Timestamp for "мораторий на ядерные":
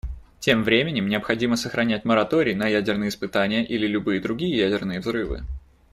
2.05-3.09